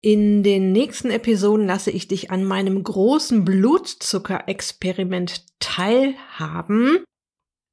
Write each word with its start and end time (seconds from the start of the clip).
In 0.00 0.44
den 0.44 0.70
nächsten 0.70 1.10
Episoden 1.10 1.66
lasse 1.66 1.90
ich 1.90 2.06
dich 2.06 2.30
an 2.30 2.44
meinem 2.44 2.84
großen 2.84 3.44
Blutzuckerexperiment 3.44 5.44
teilhaben. 5.58 7.02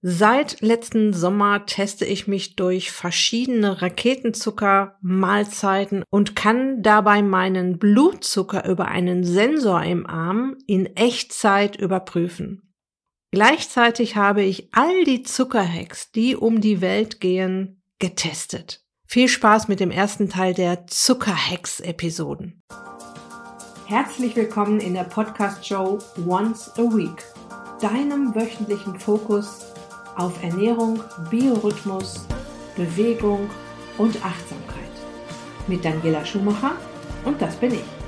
Seit 0.01 0.59
letzten 0.61 1.13
Sommer 1.13 1.65
teste 1.65 2.05
ich 2.05 2.27
mich 2.27 2.55
durch 2.55 2.91
verschiedene 2.91 3.81
Raketenzucker-Mahlzeiten 3.81 6.03
und 6.11 6.35
kann 6.35 6.83
dabei 6.83 7.23
meinen 7.23 7.79
Blutzucker 7.79 8.69
über 8.69 8.87
einen 8.87 9.23
Sensor 9.23 9.81
im 9.83 10.05
Arm 10.05 10.57
in 10.67 10.95
Echtzeit 10.95 11.75
überprüfen. 11.75 12.71
Gleichzeitig 13.31 14.15
habe 14.15 14.43
ich 14.43 14.69
all 14.73 15.05
die 15.05 15.23
Zuckerhacks, 15.23 16.11
die 16.11 16.35
um 16.35 16.61
die 16.61 16.81
Welt 16.81 17.19
gehen, 17.19 17.81
getestet. 17.99 18.84
Viel 19.15 19.29
Spaß 19.29 19.69
mit 19.69 19.79
dem 19.79 19.91
ersten 19.91 20.27
Teil 20.27 20.53
der 20.53 20.87
Zuckerhacks-Episoden. 20.87 22.61
Herzlich 23.85 24.35
willkommen 24.35 24.81
in 24.81 24.93
der 24.93 25.05
Podcast-Show 25.05 25.99
Once 26.27 26.69
a 26.77 26.81
Week, 26.81 27.23
deinem 27.79 28.35
wöchentlichen 28.35 28.99
Fokus 28.99 29.67
auf 30.17 30.43
Ernährung, 30.43 30.99
Biorhythmus, 31.29 32.27
Bewegung 32.75 33.49
und 33.97 34.17
Achtsamkeit. 34.17 34.91
Mit 35.67 35.85
Daniela 35.85 36.25
Schumacher 36.25 36.73
und 37.23 37.41
das 37.41 37.55
bin 37.55 37.75
ich. 37.75 38.04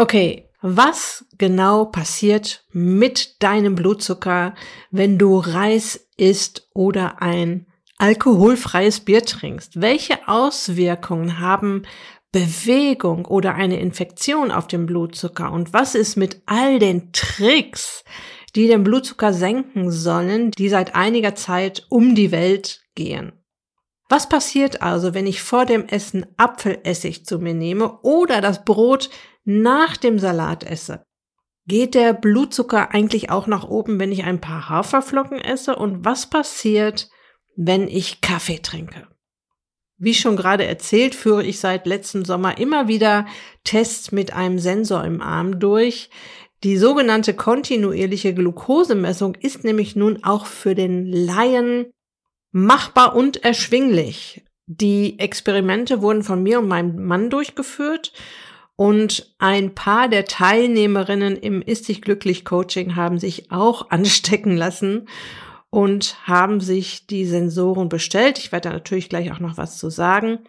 Okay, 0.00 0.48
was 0.62 1.26
genau 1.36 1.84
passiert 1.84 2.64
mit 2.72 3.42
deinem 3.42 3.74
Blutzucker, 3.74 4.54
wenn 4.90 5.18
du 5.18 5.36
Reis 5.36 6.08
isst 6.16 6.70
oder 6.72 7.20
ein 7.20 7.66
alkoholfreies 7.98 9.00
Bier 9.00 9.22
trinkst? 9.26 9.82
Welche 9.82 10.26
Auswirkungen 10.26 11.38
haben 11.38 11.82
Bewegung 12.32 13.26
oder 13.26 13.56
eine 13.56 13.78
Infektion 13.78 14.50
auf 14.50 14.68
den 14.68 14.86
Blutzucker? 14.86 15.52
Und 15.52 15.74
was 15.74 15.94
ist 15.94 16.16
mit 16.16 16.40
all 16.46 16.78
den 16.78 17.12
Tricks, 17.12 18.02
die 18.56 18.68
den 18.68 18.82
Blutzucker 18.82 19.34
senken 19.34 19.90
sollen, 19.90 20.50
die 20.52 20.70
seit 20.70 20.94
einiger 20.94 21.34
Zeit 21.34 21.84
um 21.90 22.14
die 22.14 22.32
Welt 22.32 22.80
gehen? 22.94 23.39
Was 24.10 24.28
passiert 24.28 24.82
also, 24.82 25.14
wenn 25.14 25.28
ich 25.28 25.40
vor 25.40 25.66
dem 25.66 25.86
Essen 25.86 26.26
Apfelessig 26.36 27.24
zu 27.24 27.38
mir 27.38 27.54
nehme 27.54 28.00
oder 28.00 28.40
das 28.40 28.64
Brot 28.64 29.08
nach 29.44 29.96
dem 29.96 30.18
Salat 30.18 30.64
esse, 30.64 31.04
geht 31.68 31.94
der 31.94 32.12
Blutzucker 32.12 32.90
eigentlich 32.90 33.30
auch 33.30 33.46
nach 33.46 33.68
oben, 33.68 34.00
wenn 34.00 34.10
ich 34.10 34.24
ein 34.24 34.40
paar 34.40 34.68
Haferflocken 34.68 35.40
esse? 35.40 35.76
Und 35.76 36.04
was 36.04 36.28
passiert, 36.28 37.08
wenn 37.54 37.86
ich 37.86 38.20
Kaffee 38.20 38.58
trinke? 38.58 39.06
Wie 39.96 40.14
schon 40.14 40.34
gerade 40.34 40.66
erzählt, 40.66 41.14
führe 41.14 41.44
ich 41.44 41.60
seit 41.60 41.86
letztem 41.86 42.24
Sommer 42.24 42.58
immer 42.58 42.88
wieder 42.88 43.26
Tests 43.62 44.10
mit 44.10 44.32
einem 44.32 44.58
Sensor 44.58 45.04
im 45.04 45.20
Arm 45.20 45.60
durch. 45.60 46.10
Die 46.64 46.78
sogenannte 46.78 47.34
kontinuierliche 47.34 48.34
Glukosemessung 48.34 49.36
ist 49.36 49.62
nämlich 49.62 49.94
nun 49.94 50.24
auch 50.24 50.46
für 50.46 50.74
den 50.74 51.06
Laien 51.06 51.92
machbar 52.52 53.14
und 53.16 53.44
erschwinglich. 53.44 54.44
Die 54.66 55.18
Experimente 55.18 56.00
wurden 56.00 56.22
von 56.22 56.42
mir 56.42 56.60
und 56.60 56.68
meinem 56.68 57.04
Mann 57.04 57.30
durchgeführt 57.30 58.12
und 58.76 59.34
ein 59.38 59.74
paar 59.74 60.08
der 60.08 60.24
Teilnehmerinnen 60.24 61.36
im 61.36 61.60
Ist 61.60 61.88
dich 61.88 62.00
glücklich 62.00 62.44
Coaching 62.44 62.96
haben 62.96 63.18
sich 63.18 63.50
auch 63.50 63.90
anstecken 63.90 64.56
lassen 64.56 65.08
und 65.70 66.16
haben 66.26 66.60
sich 66.60 67.06
die 67.06 67.26
Sensoren 67.26 67.88
bestellt. 67.88 68.38
Ich 68.38 68.52
werde 68.52 68.68
da 68.68 68.74
natürlich 68.74 69.08
gleich 69.08 69.32
auch 69.32 69.38
noch 69.38 69.56
was 69.56 69.78
zu 69.78 69.90
sagen. 69.90 70.40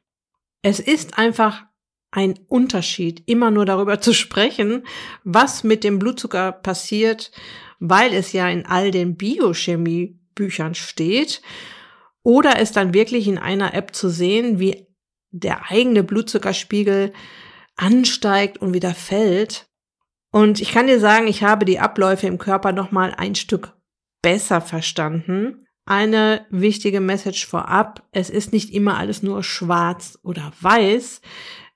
Es 0.61 0.79
ist 0.79 1.17
einfach 1.17 1.63
ein 2.11 2.39
Unterschied, 2.47 3.23
immer 3.25 3.51
nur 3.51 3.65
darüber 3.65 3.99
zu 3.99 4.13
sprechen, 4.13 4.83
was 5.23 5.63
mit 5.63 5.83
dem 5.83 5.99
Blutzucker 5.99 6.51
passiert, 6.51 7.31
weil 7.79 8.13
es 8.13 8.33
ja 8.33 8.49
in 8.49 8.65
all 8.65 8.91
den 8.91 9.15
Biochemie-Büchern 9.15 10.75
steht, 10.75 11.41
oder 12.23 12.59
es 12.59 12.71
dann 12.71 12.93
wirklich 12.93 13.27
in 13.27 13.37
einer 13.37 13.73
App 13.73 13.95
zu 13.95 14.09
sehen, 14.09 14.59
wie 14.59 14.87
der 15.31 15.71
eigene 15.71 16.03
Blutzuckerspiegel 16.03 17.13
ansteigt 17.75 18.57
und 18.59 18.73
wieder 18.73 18.93
fällt. 18.93 19.67
Und 20.31 20.61
ich 20.61 20.71
kann 20.71 20.87
dir 20.87 20.99
sagen, 20.99 21.27
ich 21.27 21.43
habe 21.43 21.65
die 21.65 21.79
Abläufe 21.79 22.27
im 22.27 22.37
Körper 22.37 22.71
noch 22.71 22.91
mal 22.91 23.13
ein 23.17 23.35
Stück 23.35 23.73
besser 24.21 24.61
verstanden. 24.61 25.65
Eine 25.85 26.45
wichtige 26.49 27.01
Message 27.01 27.47
vorab. 27.47 28.07
Es 28.11 28.29
ist 28.29 28.53
nicht 28.53 28.73
immer 28.73 28.97
alles 28.97 29.23
nur 29.23 29.43
schwarz 29.43 30.19
oder 30.23 30.51
weiß. 30.61 31.21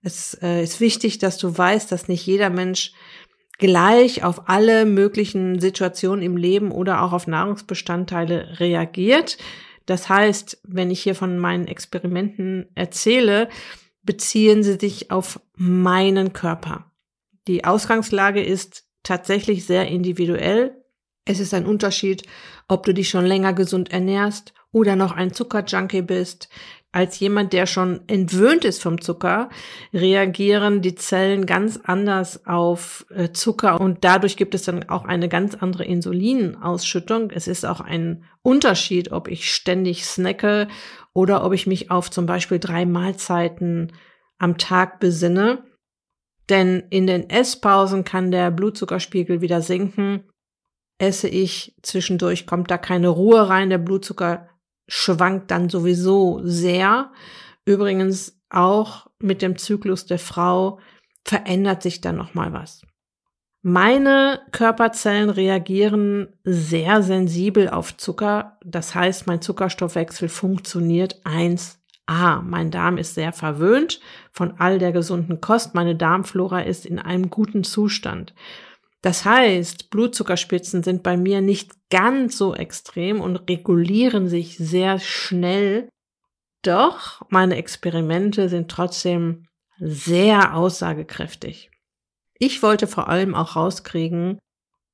Es 0.03 0.37
äh, 0.41 0.63
ist 0.63 0.79
wichtig, 0.79 1.17
dass 1.17 1.37
du 1.37 1.57
weißt, 1.57 1.91
dass 1.91 2.07
nicht 2.07 2.25
jeder 2.25 2.49
Mensch 2.49 2.93
gleich 3.57 4.23
auf 4.23 4.47
alle 4.47 4.85
möglichen 4.85 5.59
Situationen 5.59 6.23
im 6.23 6.37
Leben 6.37 6.71
oder 6.71 7.01
auch 7.01 7.13
auf 7.13 7.25
Nahrungsbestandteile 7.25 8.59
reagiert. 8.59 9.37
Das 9.85 10.09
heißt, 10.09 10.61
wenn 10.63 10.91
ich 10.91 11.01
hier 11.01 11.15
von 11.15 11.37
meinen 11.37 11.67
Experimenten 11.67 12.69
erzähle, 12.75 13.49
beziehen 14.03 14.63
sie 14.63 14.77
sich 14.79 15.11
auf 15.11 15.39
meinen 15.55 16.33
Körper. 16.33 16.91
Die 17.47 17.65
Ausgangslage 17.65 18.43
ist 18.43 18.85
tatsächlich 19.03 19.65
sehr 19.65 19.87
individuell. 19.87 20.83
Es 21.25 21.39
ist 21.39 21.53
ein 21.53 21.65
Unterschied, 21.65 22.23
ob 22.67 22.85
du 22.85 22.93
dich 22.93 23.09
schon 23.09 23.25
länger 23.25 23.53
gesund 23.53 23.91
ernährst 23.91 24.53
oder 24.71 24.95
noch 24.95 25.11
ein 25.11 25.33
Zuckerjunkie 25.33 26.01
bist. 26.01 26.49
Als 26.95 27.19
jemand, 27.19 27.51
der 27.51 27.65
schon 27.65 28.07
entwöhnt 28.07 28.63
ist 28.63 28.81
vom 28.81 29.01
Zucker, 29.01 29.49
reagieren 29.93 30.81
die 30.81 30.95
Zellen 30.95 31.45
ganz 31.45 31.77
anders 31.83 32.45
auf 32.45 33.05
äh, 33.09 33.33
Zucker 33.33 33.81
und 33.81 34.05
dadurch 34.05 34.37
gibt 34.37 34.55
es 34.55 34.63
dann 34.63 34.87
auch 34.87 35.03
eine 35.03 35.27
ganz 35.27 35.55
andere 35.55 35.83
Insulinausschüttung. 35.83 37.31
Es 37.31 37.49
ist 37.49 37.65
auch 37.65 37.81
ein 37.81 38.23
Unterschied, 38.43 39.11
ob 39.11 39.27
ich 39.27 39.53
ständig 39.53 40.05
snacke 40.05 40.69
oder 41.11 41.43
ob 41.43 41.51
ich 41.51 41.67
mich 41.67 41.91
auf 41.91 42.09
zum 42.09 42.27
Beispiel 42.27 42.59
drei 42.59 42.85
Mahlzeiten 42.85 43.91
am 44.37 44.57
Tag 44.57 45.01
besinne. 45.01 45.65
Denn 46.47 46.81
in 46.91 47.07
den 47.07 47.29
Esspausen 47.29 48.05
kann 48.05 48.31
der 48.31 48.51
Blutzuckerspiegel 48.51 49.41
wieder 49.41 49.61
sinken. 49.61 50.23
Esse 50.97 51.27
ich 51.27 51.75
zwischendurch, 51.81 52.47
kommt 52.47 52.71
da 52.71 52.77
keine 52.77 53.09
Ruhe 53.09 53.49
rein. 53.49 53.69
Der 53.69 53.79
Blutzucker 53.79 54.47
schwankt 54.87 55.51
dann 55.51 55.69
sowieso 55.69 56.41
sehr. 56.43 57.11
Übrigens 57.65 58.39
auch 58.49 59.07
mit 59.19 59.41
dem 59.41 59.57
Zyklus 59.57 60.05
der 60.05 60.19
Frau 60.19 60.79
verändert 61.23 61.81
sich 61.81 62.01
dann 62.01 62.15
noch 62.15 62.33
mal 62.33 62.53
was. 62.53 62.81
Meine 63.67 64.41
Körperzellen 64.51 65.31
reagieren 65.31 66.27
sehr 66.43 67.01
sensibel 67.01 67.67
auf 67.67 67.97
Zucker. 67.97 68.59
Das 68.63 68.93
heißt, 68.93 69.25
mein 69.25 69.41
Zuckerstoffwechsel 69.41 70.29
funktioniert 70.29 71.25
1a. 71.25 72.43
Mein 72.43 72.69
Darm 72.69 72.99
ist 72.99 73.15
sehr 73.15 73.33
verwöhnt 73.33 74.01
von 74.31 74.59
all 74.59 74.77
der 74.77 74.91
gesunden 74.91 75.41
Kost. 75.41 75.73
Meine 75.73 75.95
Darmflora 75.95 76.59
ist 76.59 76.85
in 76.85 76.99
einem 76.99 77.31
guten 77.31 77.63
Zustand. 77.63 78.35
Das 79.05 79.23
heißt, 79.23 79.91
Blutzuckerspitzen 79.91 80.81
sind 80.81 81.03
bei 81.03 81.15
mir 81.15 81.39
nicht 81.39 81.73
ganz 81.91 82.39
so 82.39 82.55
extrem 82.55 83.21
und 83.21 83.35
regulieren 83.35 84.27
sich 84.27 84.57
sehr 84.57 84.97
schnell. 84.99 85.89
Doch 86.63 87.21
meine 87.29 87.55
Experimente 87.57 88.49
sind 88.49 88.71
trotzdem 88.71 89.45
sehr 89.77 90.55
aussagekräftig. 90.55 91.69
Ich 92.39 92.63
wollte 92.63 92.87
vor 92.87 93.07
allem 93.07 93.35
auch 93.35 93.55
rauskriegen, 93.55 94.39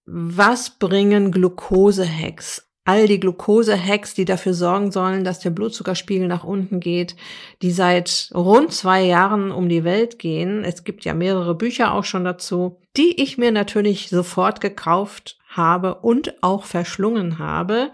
was 0.03 0.77
bringen 0.77 1.31
Glukose-Hacks? 1.31 2.69
All 2.83 3.07
die 3.07 3.19
Glukose-Hacks, 3.19 4.15
die 4.15 4.25
dafür 4.25 4.55
sorgen 4.55 4.91
sollen, 4.91 5.23
dass 5.23 5.39
der 5.39 5.51
Blutzuckerspiegel 5.51 6.27
nach 6.27 6.43
unten 6.43 6.79
geht, 6.79 7.15
die 7.61 7.71
seit 7.71 8.31
rund 8.33 8.73
zwei 8.73 9.03
Jahren 9.03 9.51
um 9.51 9.69
die 9.69 9.83
Welt 9.83 10.17
gehen. 10.17 10.63
Es 10.63 10.83
gibt 10.83 11.05
ja 11.05 11.13
mehrere 11.13 11.53
Bücher 11.53 11.93
auch 11.93 12.05
schon 12.05 12.23
dazu, 12.23 12.81
die 12.97 13.21
ich 13.21 13.37
mir 13.37 13.51
natürlich 13.51 14.09
sofort 14.09 14.61
gekauft 14.61 15.37
habe 15.47 15.95
und 15.95 16.41
auch 16.41 16.63
verschlungen 16.63 17.37
habe. 17.37 17.91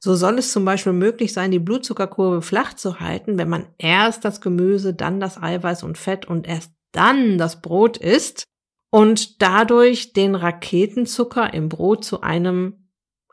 So 0.00 0.14
soll 0.14 0.38
es 0.38 0.52
zum 0.52 0.64
Beispiel 0.64 0.92
möglich 0.92 1.32
sein, 1.32 1.50
die 1.50 1.58
Blutzuckerkurve 1.58 2.40
flach 2.40 2.74
zu 2.74 3.00
halten, 3.00 3.36
wenn 3.36 3.48
man 3.48 3.66
erst 3.78 4.24
das 4.24 4.40
Gemüse, 4.40 4.94
dann 4.94 5.20
das 5.20 5.42
Eiweiß 5.42 5.82
und 5.82 5.98
Fett 5.98 6.26
und 6.26 6.46
erst 6.46 6.72
dann 6.92 7.36
das 7.36 7.60
Brot 7.60 7.98
isst 7.98 8.44
und 8.90 9.42
dadurch 9.42 10.12
den 10.12 10.34
Raketenzucker 10.34 11.52
im 11.52 11.68
Brot 11.68 12.04
zu 12.04 12.20
einem 12.20 12.83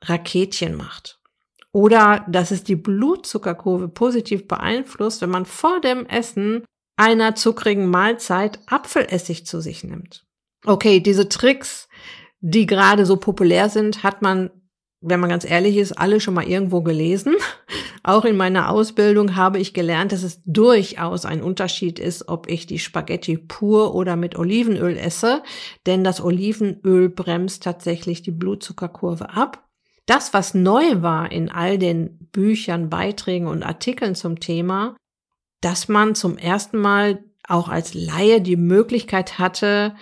Raketchen 0.04 0.76
macht. 0.76 1.20
Oder 1.72 2.26
dass 2.28 2.52
es 2.52 2.64
die 2.64 2.76
Blutzuckerkurve 2.76 3.88
positiv 3.88 4.48
beeinflusst, 4.48 5.22
wenn 5.22 5.30
man 5.30 5.46
vor 5.46 5.80
dem 5.80 6.06
Essen 6.06 6.64
einer 6.98 7.36
zuckrigen 7.36 7.90
Mahlzeit 7.90 8.60
Apfelessig 8.68 9.46
zu 9.46 9.62
sich 9.62 9.84
nimmt. 9.84 10.26
Okay, 10.66 11.00
diese 11.00 11.30
Tricks, 11.30 11.88
die 12.42 12.66
gerade 12.66 13.06
so 13.06 13.18
populär 13.18 13.70
sind, 13.70 14.04
hat 14.04 14.22
man, 14.22 14.52
wenn 15.00 15.20
man 15.20 15.30
ganz 15.30 15.50
ehrlich 15.50 15.78
ist, 15.78 15.94
alle 15.94 16.20
schon 16.20 16.34
mal 16.34 16.48
irgendwo 16.48 16.82
gelesen. 16.82 17.36
Auch 18.04 18.26
in 18.26 18.36
meiner 18.36 18.70
Ausbildung 18.70 19.36
habe 19.36 19.60
ich 19.60 19.74
gelernt, 19.74 20.12
dass 20.12 20.24
es 20.24 20.42
durchaus 20.44 21.26
ein 21.26 21.42
Unterschied 21.42 22.00
ist, 22.00 22.28
ob 22.28 22.50
ich 22.50 22.68
die 22.68 22.80
Spaghetti 22.80 23.38
pur 23.38 23.96
oder 23.96 24.16
mit 24.16 24.38
Olivenöl 24.38 24.98
esse, 24.98 25.44
denn 25.86 26.04
das 26.04 26.22
Olivenöl 26.22 27.10
bremst 27.10 27.64
tatsächlich 27.64 28.22
die 28.22 28.32
Blutzuckerkurve 28.32 29.30
ab. 29.30 29.71
Das, 30.12 30.34
was 30.34 30.54
neu 30.54 31.02
war 31.02 31.32
in 31.32 31.50
all 31.50 31.78
den 31.78 32.18
Büchern, 32.34 32.90
Beiträgen 32.90 33.48
und 33.48 33.64
Artikeln 33.64 34.14
zum 34.14 34.42
Thema, 34.42 34.98
dass 35.62 35.88
man 35.88 36.16
zum 36.16 36.38
ersten 36.38 36.80
Mal 36.80 37.24
auch 37.48 37.70
als 37.70 37.94
Laie 37.94 38.42
die 38.42 38.58
Möglichkeit 38.58 39.40
hatte, 39.40 39.96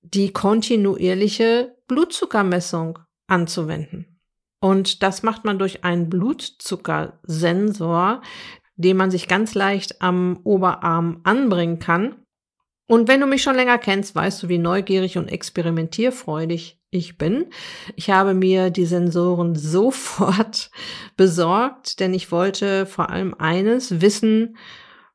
die 0.00 0.32
kontinuierliche 0.32 1.74
Blutzuckermessung 1.88 3.00
anzuwenden. 3.26 4.20
Und 4.60 5.02
das 5.02 5.24
macht 5.24 5.44
man 5.44 5.58
durch 5.58 5.82
einen 5.82 6.08
Blutzuckersensor, 6.08 8.22
den 8.76 8.96
man 8.96 9.10
sich 9.10 9.26
ganz 9.26 9.56
leicht 9.56 10.02
am 10.02 10.38
Oberarm 10.44 11.18
anbringen 11.24 11.80
kann. 11.80 12.21
Und 12.86 13.08
wenn 13.08 13.20
du 13.20 13.26
mich 13.26 13.42
schon 13.42 13.54
länger 13.54 13.78
kennst, 13.78 14.14
weißt 14.14 14.42
du, 14.42 14.48
wie 14.48 14.58
neugierig 14.58 15.16
und 15.18 15.28
experimentierfreudig 15.28 16.78
ich 16.90 17.16
bin. 17.16 17.46
Ich 17.96 18.10
habe 18.10 18.34
mir 18.34 18.70
die 18.70 18.84
Sensoren 18.84 19.54
sofort 19.56 20.70
besorgt, 21.16 22.00
denn 22.00 22.14
ich 22.14 22.30
wollte 22.30 22.86
vor 22.86 23.10
allem 23.10 23.34
eines 23.34 24.00
wissen, 24.00 24.56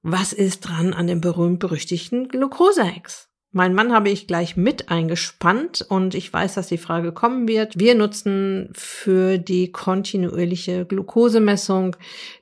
was 0.02 0.34
ist 0.34 0.62
dran 0.62 0.94
an 0.94 1.08
dem 1.08 1.22
berühmt-berüchtigten 1.22 2.30
Glucosex? 2.30 3.30
Mein 3.58 3.74
Mann 3.74 3.92
habe 3.92 4.12
ich 4.12 4.28
gleich 4.28 4.56
mit 4.56 4.90
eingespannt 4.90 5.84
und 5.90 6.14
ich 6.14 6.32
weiß, 6.32 6.54
dass 6.54 6.68
die 6.68 6.78
Frage 6.78 7.12
kommen 7.12 7.48
wird. 7.48 7.80
Wir 7.80 7.96
nutzen 7.96 8.70
für 8.74 9.40
die 9.40 9.72
kontinuierliche 9.72 10.86
Glukosemessung 10.86 11.96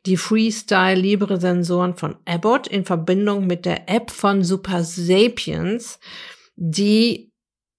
die 0.06 0.18
Freestyle 0.18 1.00
Libre 1.00 1.40
Sensoren 1.40 1.96
von 1.96 2.18
Abbott 2.26 2.68
in 2.68 2.84
Verbindung 2.84 3.48
mit 3.48 3.66
der 3.66 3.88
App 3.88 4.12
von 4.12 4.44
Super 4.44 4.84
Sapiens, 4.84 6.02
die 6.58 7.32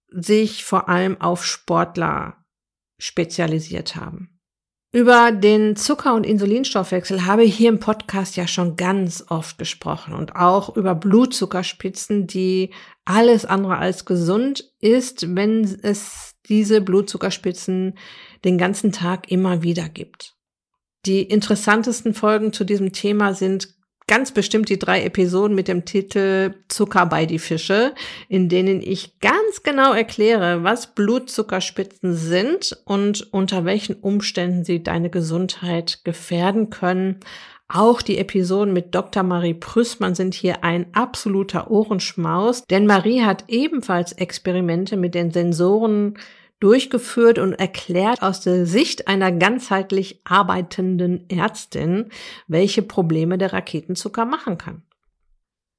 sich 0.09 0.65
vor 0.65 0.88
allem 0.88 1.21
auf 1.21 1.44
Sportler 1.44 2.43
spezialisiert 2.99 3.97
haben. 3.97 4.36
Über 4.96 5.31
den 5.31 5.76
Zucker- 5.76 6.14
und 6.14 6.25
Insulinstoffwechsel 6.25 7.26
habe 7.26 7.44
ich 7.44 7.54
hier 7.54 7.69
im 7.69 7.81
Podcast 7.81 8.34
ja 8.34 8.48
schon 8.48 8.76
ganz 8.76 9.26
oft 9.28 9.58
gesprochen 9.58 10.14
und 10.14 10.37
auch 10.37 10.75
über 10.75 10.94
Blutzuckerspitzen, 10.94 12.26
die 12.26 12.70
alles 13.04 13.44
andere 13.44 13.76
als 13.76 14.06
gesund 14.06 14.72
ist, 14.81 15.37
wenn 15.37 15.64
es 15.64 16.37
diese 16.48 16.81
Blutzuckerspitzen 16.81 17.98
den 18.46 18.56
ganzen 18.56 18.90
Tag 18.90 19.31
immer 19.31 19.62
wieder 19.62 19.90
gibt. 19.90 20.34
Die 21.04 21.25
interessantesten 21.25 22.14
Folgen 22.14 22.54
zu 22.54 22.64
diesem 22.64 22.94
Thema 22.94 23.34
sind 23.34 23.75
ganz 24.08 24.32
bestimmt 24.32 24.69
die 24.69 24.79
drei 24.79 25.03
Episoden 25.03 25.55
mit 25.55 25.69
dem 25.69 25.85
Titel 25.85 26.55
Zucker 26.69 27.06
bei 27.06 27.26
die 27.26 27.38
Fische, 27.38 27.94
in 28.29 28.49
denen 28.49 28.81
ich 28.81 29.19
ganz 29.20 29.62
genau 29.62 29.93
erkläre, 29.93 30.62
was 30.62 30.94
Blutzuckerspitzen 30.94 32.14
sind 32.14 32.79
und 32.85 33.32
unter 33.32 33.64
welchen 33.64 33.97
Umständen 33.97 34.64
sie 34.64 34.82
deine 34.82 35.11
Gesundheit 35.11 36.00
gefährden 36.05 36.70
können. 36.70 37.20
Auch 37.69 38.00
die 38.00 38.19
Episoden 38.19 38.73
mit 38.73 38.94
Dr. 38.94 39.25
Marie 39.25 39.55
Prüßmann 39.55 40.14
sind 40.14 40.35
hier 40.35 40.62
ein 40.62 40.87
absoluter 40.93 41.69
Ohrenschmaus, 41.69 42.64
denn 42.64 42.87
Marie 42.87 43.23
hat 43.23 43.44
ebenfalls 43.49 44.12
Experimente 44.12 44.97
mit 44.97 45.17
den 45.17 45.32
Sensoren 45.32 46.17
durchgeführt 46.61 47.38
und 47.38 47.53
erklärt 47.55 48.23
aus 48.23 48.41
der 48.41 48.67
Sicht 48.67 49.08
einer 49.08 49.32
ganzheitlich 49.32 50.20
arbeitenden 50.25 51.29
Ärztin, 51.29 52.11
welche 52.47 52.82
Probleme 52.82 53.38
der 53.38 53.53
Raketenzucker 53.53 54.25
machen 54.25 54.58
kann. 54.58 54.82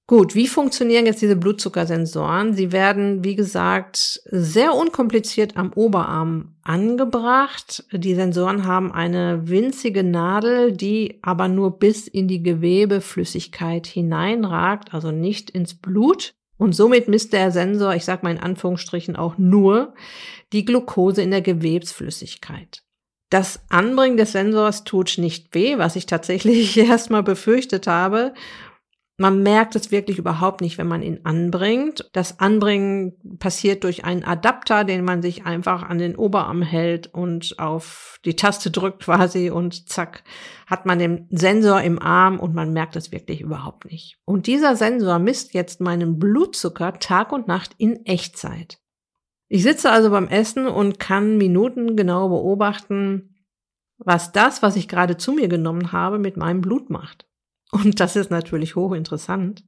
Gut, 0.10 0.36
wie 0.36 0.48
funktionieren 0.48 1.06
jetzt 1.06 1.22
diese 1.22 1.36
Blutzuckersensoren? 1.36 2.54
Sie 2.54 2.72
werden, 2.72 3.26
wie 3.26 3.36
gesagt, 3.36 4.22
sehr 4.32 4.74
unkompliziert 4.74 5.58
am 5.58 5.74
Oberarm 5.74 6.56
angebracht. 6.64 7.84
Die 7.92 8.16
Sensoren 8.16 8.66
haben 8.66 8.94
eine 8.94 9.50
winzige 9.50 10.06
Nadel, 10.06 10.72
die 10.72 11.20
aber 11.24 11.50
nur 11.50 11.78
bis 11.78 12.08
in 12.08 12.30
die 12.30 12.42
Gewebeflüssigkeit 12.42 13.86
hineinragt, 13.86 14.94
also 14.94 15.12
nicht 15.12 15.50
ins 15.50 15.74
Blut. 15.74 16.37
Und 16.58 16.74
somit 16.74 17.08
misst 17.08 17.34
der 17.34 17.52
Sensor, 17.52 17.96
ich 17.96 18.06
sage 18.06 18.24
mal 18.24 18.32
in 18.32 18.40
Anführungsstrichen 18.40 19.16
auch 19.16 19.38
nur, 19.38 19.94
die 20.54 20.66
Glucose 20.66 21.22
in 21.22 21.32
der 21.32 21.42
Gewebsflüssigkeit. 21.42 22.84
Das 23.30 23.60
Anbringen 23.70 24.18
des 24.18 24.32
Sensors 24.32 24.86
tut 24.86 25.18
nicht 25.18 25.54
weh, 25.54 25.78
was 25.78 25.96
ich 25.96 26.06
tatsächlich 26.06 26.78
erstmal 26.78 27.24
befürchtet 27.24 27.88
habe. 27.88 28.34
Man 29.20 29.42
merkt 29.42 29.76
es 29.76 29.90
wirklich 29.90 30.20
überhaupt 30.20 30.62
nicht, 30.62 30.78
wenn 30.78 30.88
man 30.88 31.02
ihn 31.02 31.22
anbringt. 31.24 32.08
Das 32.14 32.40
Anbringen 32.40 33.14
passiert 33.40 33.84
durch 33.84 34.06
einen 34.06 34.24
Adapter, 34.24 34.84
den 34.84 35.04
man 35.04 35.24
sich 35.24 35.44
einfach 35.44 35.82
an 35.82 35.98
den 35.98 36.16
Oberarm 36.16 36.62
hält 36.62 37.12
und 37.16 37.58
auf 37.58 38.20
die 38.26 38.36
Taste 38.36 38.70
drückt 38.70 39.04
quasi 39.06 39.50
und 39.50 39.90
zack, 39.90 40.24
hat 40.68 40.86
man 40.86 41.00
den 41.00 41.28
Sensor 41.32 41.82
im 41.82 42.00
Arm 42.00 42.40
und 42.40 42.54
man 42.54 42.74
merkt 42.74 42.96
es 42.96 43.12
wirklich 43.12 43.42
überhaupt 43.42 43.86
nicht. 43.86 44.20
Und 44.24 44.46
dieser 44.46 44.76
Sensor 44.76 45.18
misst 45.18 45.56
jetzt 45.56 45.82
meinen 45.82 46.20
Blutzucker 46.20 47.00
Tag 47.00 47.32
und 47.32 47.48
Nacht 47.48 47.74
in 47.80 48.06
Echtzeit. 48.06 48.78
Ich 49.50 49.64
sitze 49.64 49.90
also 49.90 50.12
beim 50.12 50.28
Essen 50.28 50.68
und 50.68 51.00
kann 51.00 51.38
Minuten 51.38 51.96
genau 51.96 52.30
beobachten, 52.30 53.36
was 53.98 54.32
das, 54.32 54.62
was 54.62 54.76
ich 54.76 54.88
gerade 54.88 55.18
zu 55.18 55.32
mir 55.32 55.48
genommen 55.48 55.92
habe, 55.92 56.20
mit 56.20 56.38
meinem 56.38 56.62
Blut 56.62 56.92
macht. 56.92 57.27
Und 57.72 58.00
das 58.00 58.16
ist 58.16 58.32
natürlich 58.32 58.76
hochinteressant. 58.76 59.64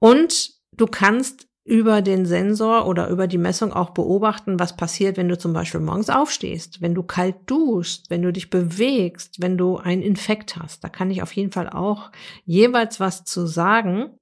Und 0.00 0.50
du 0.72 0.86
kannst 0.86 1.48
über 1.68 2.00
den 2.00 2.24
Sensor 2.24 2.86
oder 2.86 3.08
über 3.08 3.26
die 3.26 3.36
Messung 3.36 3.74
auch 3.74 3.90
beobachten, 3.90 4.58
was 4.58 4.74
passiert, 4.74 5.18
wenn 5.18 5.28
du 5.28 5.36
zum 5.36 5.52
Beispiel 5.52 5.80
morgens 5.80 6.08
aufstehst, 6.08 6.80
wenn 6.80 6.94
du 6.94 7.02
kalt 7.02 7.36
duschst, 7.44 8.08
wenn 8.08 8.22
du 8.22 8.32
dich 8.32 8.48
bewegst, 8.48 9.42
wenn 9.42 9.58
du 9.58 9.76
einen 9.76 10.00
Infekt 10.00 10.56
hast. 10.56 10.82
Da 10.82 10.88
kann 10.88 11.10
ich 11.10 11.22
auf 11.22 11.32
jeden 11.32 11.52
Fall 11.52 11.68
auch 11.68 12.10
jeweils 12.46 13.00
was 13.00 13.24
zu 13.24 13.46
sagen. 13.46 14.16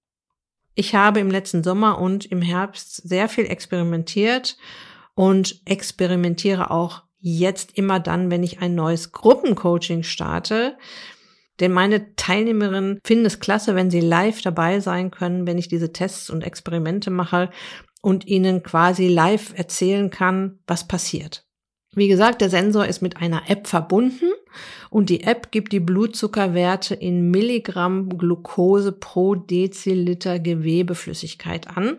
Ich 0.75 0.97
habe 0.97 1.21
im 1.21 1.31
letzten 1.31 1.63
Sommer 1.63 2.01
und 2.01 2.27
im 2.27 2.43
Herbst 2.43 3.09
sehr 3.09 3.29
viel 3.29 3.47
experimentiert 3.47 4.57
und 5.15 5.63
experimentiere 5.67 6.73
auch 6.73 7.05
jetzt 7.21 7.79
immer 7.79 8.01
dann, 8.01 8.29
wenn 8.29 8.43
ich 8.43 8.61
ein 8.61 8.75
neues 8.75 9.13
Gruppencoaching 9.13 10.03
starte. 10.03 10.77
Denn 11.61 11.73
meine 11.73 12.15
Teilnehmerinnen 12.17 13.01
finden 13.05 13.27
es 13.27 13.41
klasse, 13.41 13.75
wenn 13.75 13.91
sie 13.91 14.01
live 14.01 14.43
dabei 14.43 14.81
sein 14.81 15.11
können, 15.11 15.47
wenn 15.47 15.59
ich 15.59 15.69
diese 15.69 15.93
Tests 15.93 16.31
und 16.31 16.43
Experimente 16.43 17.11
mache 17.11 17.51
und 18.03 18.27
ihnen 18.27 18.63
quasi 18.63 19.09
live 19.09 19.53
erzählen 19.57 20.11
kann, 20.11 20.59
was 20.67 20.87
passiert. 20.87 21.47
Wie 21.97 22.09
gesagt, 22.09 22.43
der 22.43 22.51
Sensor 22.51 22.87
ist 22.87 23.01
mit 23.01 23.17
einer 23.17 23.49
App 23.49 23.67
verbunden 23.67 24.31
und 24.91 25.09
die 25.09 25.23
App 25.25 25.51
gibt 25.51 25.73
die 25.73 25.81
Blutzuckerwerte 25.81 26.95
in 26.95 27.31
Milligramm 27.31 28.11
Glucose 28.19 28.93
pro 28.93 29.35
Deziliter 29.35 30.39
Gewebeflüssigkeit 30.39 31.75
an. 31.75 31.97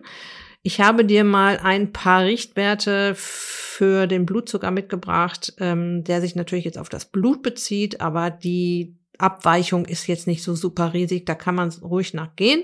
Ich 0.62 0.82
habe 0.82 1.04
dir 1.04 1.24
mal 1.24 1.60
ein 1.64 1.94
paar 1.94 2.26
Richtwerte 2.26 3.14
für 3.16 4.06
den 4.06 4.28
Blutzucker 4.28 4.70
mitgebracht, 4.70 5.54
ähm, 5.60 6.04
der 6.04 6.22
sich 6.22 6.36
natürlich 6.36 6.66
jetzt 6.66 6.78
auf 6.78 6.90
das 6.90 7.06
Blut 7.06 7.42
bezieht, 7.42 8.00
aber 8.00 8.30
die 8.30 8.98
Abweichung 9.18 9.86
ist 9.86 10.08
jetzt 10.08 10.28
nicht 10.28 10.44
so 10.44 10.56
super 10.56 10.94
riesig, 10.94 11.26
da 11.26 11.36
kann 11.36 11.56
man 11.56 11.70
ruhig 11.82 12.14
nachgehen. 12.14 12.64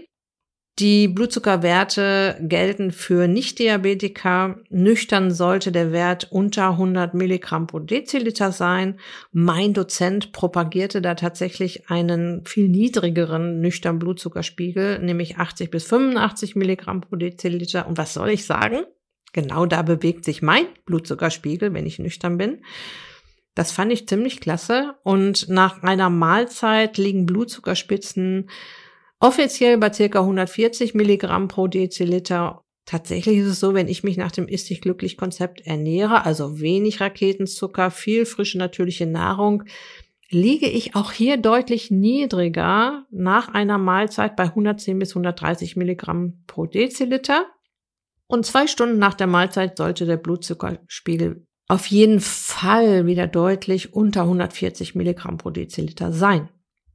Die 0.80 1.08
Blutzuckerwerte 1.08 2.40
gelten 2.42 2.92
für 2.92 3.28
Nicht-Diabetiker. 3.28 4.60
Nüchtern 4.70 5.30
sollte 5.30 5.72
der 5.72 5.92
Wert 5.92 6.30
unter 6.32 6.70
100 6.70 7.14
Milligramm 7.14 7.68
pro 7.68 7.78
Deziliter 7.78 8.52
sein. 8.52 9.00
Mein 9.32 9.74
Dozent 9.74 10.32
propagierte 10.32 11.00
da 11.00 11.14
tatsächlich 11.14 11.92
einen 11.92 12.44
viel 12.48 12.70
niedrigeren 12.70 13.62
nüchtern 13.62 14.00
Blutzuckerspiegel, 14.00 14.98
nämlich 14.98 15.38
80 15.38 15.70
bis 15.70 15.84
85 15.86 16.56
Milligramm 16.56 17.02
pro 17.02 17.18
Deziliter. 17.18 17.88
Und 17.88 18.00
was 18.00 18.16
soll 18.16 18.30
ich 18.30 18.46
sagen? 18.46 18.80
Genau 19.32 19.68
da 19.68 19.84
bewegt 19.84 20.26
sich 20.26 20.42
mein 20.42 20.66
Blutzuckerspiegel, 20.86 21.72
wenn 21.76 21.86
ich 21.86 22.00
nüchtern 22.00 22.40
bin. 22.40 22.64
Das 23.56 23.72
fand 23.72 23.92
ich 23.92 24.08
ziemlich 24.08 24.40
klasse. 24.40 24.96
Und 25.04 25.50
nach 25.50 25.84
einer 25.84 26.10
Mahlzeit 26.10 26.98
liegen 26.98 27.26
Blutzuckerspitzen 27.26 28.50
Offiziell 29.24 29.78
bei 29.78 29.94
circa 29.94 30.20
140 30.20 30.96
Milligramm 30.96 31.48
pro 31.48 31.70
Deziliter. 31.70 32.66
Tatsächlich 32.84 33.38
ist 33.38 33.48
es 33.48 33.62
so, 33.62 33.74
wenn 33.74 33.88
ich 33.88 34.04
mich 34.04 34.18
nach 34.18 34.34
dem 34.34 34.50
Ist 34.50 34.70
dich 34.70 34.82
glücklich 34.82 35.16
Konzept 35.16 35.66
ernähre, 35.66 36.26
also 36.26 36.60
wenig 36.60 37.00
Raketenzucker, 37.00 37.90
viel 37.90 38.26
frische 38.26 38.58
natürliche 38.58 39.06
Nahrung, 39.06 39.64
liege 40.30 40.68
ich 40.68 40.98
auch 40.98 41.14
hier 41.14 41.38
deutlich 41.38 41.90
niedriger 41.90 43.06
nach 43.12 43.48
einer 43.48 43.78
Mahlzeit 43.78 44.36
bei 44.36 44.44
110 44.44 45.00
bis 45.00 45.12
130 45.12 45.78
Milligramm 45.78 46.44
pro 46.46 46.66
Deziliter. 46.66 47.46
Und 48.28 48.46
zwei 48.46 48.68
Stunden 48.68 49.00
nach 49.00 49.14
der 49.14 49.28
Mahlzeit 49.28 49.78
sollte 49.78 50.06
der 50.06 50.18
Blutzuckerspiegel 50.18 51.48
auf 51.74 51.88
jeden 51.88 52.20
Fall 52.20 53.08
wieder 53.08 53.26
deutlich 53.26 53.96
unter 53.96 54.22
140 54.22 54.94
Milligramm 54.94 55.40
pro 55.40 55.50
Deziliter 55.50 56.14
sein. 56.14 56.50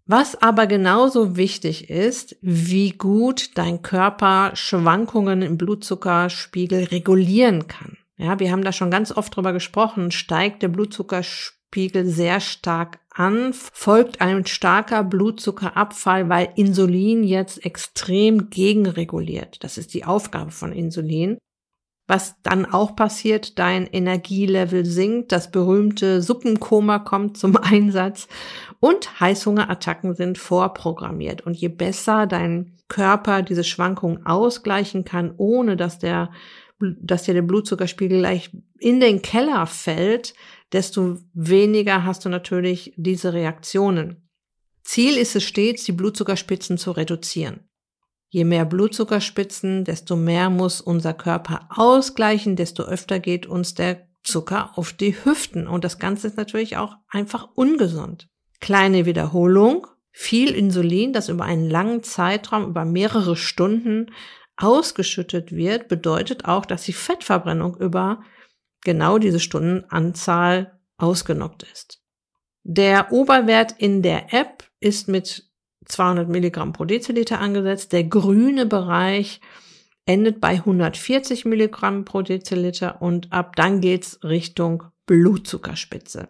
Was 0.06 0.40
aber 0.40 0.68
genauso 0.68 1.36
wichtig 1.36 1.90
ist, 1.90 2.36
wie 2.40 2.90
gut 2.92 3.58
dein 3.58 3.82
Körper 3.82 4.52
Schwankungen 4.54 5.42
im 5.42 5.58
Blutzuckerspiegel 5.58 6.84
regulieren 6.84 7.66
kann. 7.66 7.98
Ja, 8.16 8.38
wir 8.38 8.52
haben 8.52 8.62
da 8.62 8.72
schon 8.72 8.92
ganz 8.92 9.10
oft 9.10 9.34
drüber 9.34 9.52
gesprochen. 9.52 10.12
Steigt 10.12 10.62
der 10.62 10.68
Blutzuckerspiegel 10.68 12.06
sehr 12.06 12.38
stark 12.38 13.00
an, 13.10 13.52
folgt 13.52 14.20
ein 14.20 14.46
starker 14.46 15.02
Blutzuckerabfall, 15.02 16.28
weil 16.28 16.50
Insulin 16.54 17.24
jetzt 17.24 17.64
extrem 17.64 18.48
gegenreguliert. 18.48 19.62
Das 19.64 19.76
ist 19.76 19.92
die 19.92 20.04
Aufgabe 20.04 20.52
von 20.52 20.72
Insulin. 20.72 21.36
Was 22.08 22.40
dann 22.42 22.64
auch 22.64 22.96
passiert, 22.96 23.58
dein 23.58 23.86
Energielevel 23.86 24.86
sinkt, 24.86 25.30
das 25.30 25.50
berühmte 25.50 26.22
Suppenkoma 26.22 26.98
kommt 27.00 27.36
zum 27.36 27.56
Einsatz 27.62 28.28
und 28.80 29.20
Heißhungerattacken 29.20 30.14
sind 30.14 30.38
vorprogrammiert. 30.38 31.42
Und 31.42 31.54
je 31.54 31.68
besser 31.68 32.26
dein 32.26 32.78
Körper 32.88 33.42
diese 33.42 33.62
Schwankungen 33.62 34.24
ausgleichen 34.24 35.04
kann, 35.04 35.34
ohne 35.36 35.76
dass 35.76 35.98
der, 35.98 36.30
dass 36.80 37.24
dir 37.24 37.34
der 37.34 37.42
Blutzuckerspiegel 37.42 38.20
gleich 38.20 38.50
in 38.78 39.00
den 39.00 39.20
Keller 39.20 39.66
fällt, 39.66 40.32
desto 40.72 41.18
weniger 41.34 42.04
hast 42.04 42.24
du 42.24 42.30
natürlich 42.30 42.94
diese 42.96 43.34
Reaktionen. 43.34 44.28
Ziel 44.82 45.18
ist 45.18 45.36
es 45.36 45.44
stets, 45.44 45.84
die 45.84 45.92
Blutzuckerspitzen 45.92 46.78
zu 46.78 46.92
reduzieren. 46.92 47.67
Je 48.30 48.44
mehr 48.44 48.64
Blutzuckerspitzen, 48.66 49.84
desto 49.84 50.16
mehr 50.16 50.50
muss 50.50 50.80
unser 50.80 51.14
Körper 51.14 51.68
ausgleichen, 51.70 52.56
desto 52.56 52.82
öfter 52.82 53.20
geht 53.20 53.46
uns 53.46 53.74
der 53.74 54.06
Zucker 54.22 54.72
auf 54.76 54.92
die 54.92 55.14
Hüften. 55.24 55.66
Und 55.66 55.84
das 55.84 55.98
Ganze 55.98 56.26
ist 56.26 56.36
natürlich 56.36 56.76
auch 56.76 56.96
einfach 57.08 57.48
ungesund. 57.54 58.28
Kleine 58.60 59.06
Wiederholung, 59.06 59.86
viel 60.12 60.50
Insulin, 60.50 61.12
das 61.12 61.28
über 61.28 61.44
einen 61.44 61.70
langen 61.70 62.02
Zeitraum, 62.02 62.66
über 62.68 62.84
mehrere 62.84 63.36
Stunden 63.36 64.10
ausgeschüttet 64.56 65.52
wird, 65.52 65.88
bedeutet 65.88 66.44
auch, 66.44 66.66
dass 66.66 66.82
die 66.82 66.92
Fettverbrennung 66.92 67.76
über 67.76 68.22
genau 68.82 69.18
diese 69.18 69.40
Stundenanzahl 69.40 70.78
ausgenockt 70.98 71.62
ist. 71.62 72.02
Der 72.64 73.12
Oberwert 73.12 73.76
in 73.78 74.02
der 74.02 74.34
App 74.34 74.64
ist 74.80 75.08
mit 75.08 75.47
200 75.88 76.28
Milligramm 76.28 76.72
pro 76.72 76.84
Deziliter 76.84 77.40
angesetzt. 77.40 77.92
Der 77.92 78.04
grüne 78.04 78.66
Bereich 78.66 79.40
endet 80.06 80.40
bei 80.40 80.54
140 80.54 81.44
Milligramm 81.44 82.04
pro 82.04 82.22
Deziliter 82.22 83.02
und 83.02 83.32
ab 83.32 83.56
dann 83.56 83.80
geht's 83.80 84.20
Richtung 84.22 84.84
Blutzuckerspitze. 85.06 86.28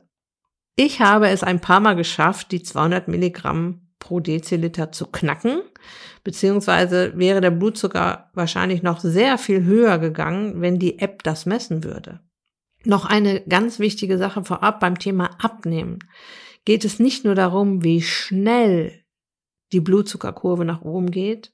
Ich 0.77 1.01
habe 1.01 1.29
es 1.29 1.43
ein 1.43 1.61
paar 1.61 1.81
Mal 1.81 1.95
geschafft, 1.95 2.53
die 2.53 2.63
200 2.63 3.09
Milligramm 3.09 3.89
pro 3.99 4.21
Deziliter 4.21 4.93
zu 4.93 5.07
knacken, 5.07 5.61
beziehungsweise 6.23 7.13
wäre 7.17 7.41
der 7.41 7.51
Blutzucker 7.51 8.31
wahrscheinlich 8.35 8.83
noch 8.83 9.01
sehr 9.01 9.39
viel 9.39 9.65
höher 9.65 9.99
gegangen, 9.99 10.61
wenn 10.61 10.79
die 10.79 11.01
App 11.01 11.23
das 11.25 11.47
messen 11.47 11.83
würde. 11.83 12.21
Noch 12.85 13.05
eine 13.05 13.41
ganz 13.43 13.81
wichtige 13.81 14.19
Sache 14.19 14.45
vorab 14.45 14.81
beim 14.81 14.99
Thema 14.99 15.31
Abnehmen. 15.43 15.99
Geht 16.65 16.85
es 16.85 17.01
nicht 17.01 17.25
nur 17.25 17.35
darum, 17.35 17.83
wie 17.83 18.03
schnell 18.03 19.05
die 19.73 19.81
Blutzuckerkurve 19.81 20.65
nach 20.65 20.83
oben 20.83 21.11
geht, 21.11 21.53